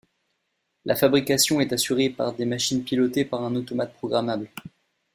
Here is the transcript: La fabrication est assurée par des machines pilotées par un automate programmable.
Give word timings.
La 0.83 0.95
fabrication 0.95 1.61
est 1.61 1.73
assurée 1.73 2.09
par 2.09 2.33
des 2.33 2.45
machines 2.45 2.83
pilotées 2.83 3.23
par 3.23 3.43
un 3.43 3.55
automate 3.55 3.93
programmable. 3.93 4.49